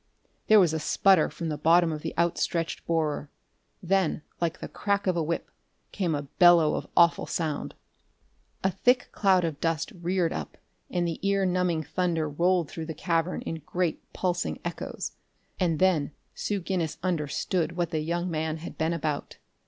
There 0.47 0.59
was 0.59 0.73
a 0.73 0.79
sputter 0.79 1.29
from 1.29 1.49
the 1.49 1.59
bottom 1.59 1.91
of 1.91 2.01
the 2.01 2.17
outstretched 2.17 2.87
borer; 2.87 3.29
then, 3.83 4.23
like 4.41 4.57
the 4.57 4.67
crack 4.67 5.05
of 5.05 5.15
a 5.15 5.21
whip, 5.21 5.51
came 5.91 6.15
a 6.15 6.23
bellow 6.23 6.73
of 6.73 6.87
awful 6.97 7.27
sound. 7.27 7.75
A 8.63 8.71
thick 8.71 9.09
cloud 9.11 9.45
of 9.45 9.59
dust 9.61 9.91
reared 9.91 10.33
up, 10.33 10.57
and 10.89 11.07
the 11.07 11.19
ear 11.21 11.45
numbing 11.45 11.83
thunder 11.83 12.27
rolled 12.27 12.67
through 12.67 12.87
the 12.87 12.95
cavern 12.95 13.41
in 13.43 13.61
great 13.63 14.11
pulsing 14.11 14.59
echoes. 14.65 15.11
And 15.59 15.77
then 15.77 16.13
Sue 16.33 16.61
Guinness 16.61 16.97
understood 17.03 17.73
what 17.77 17.91
the 17.91 17.99
young 17.99 18.27
man 18.31 18.57
had 18.57 18.79
been 18.79 18.93
about. 18.93 19.37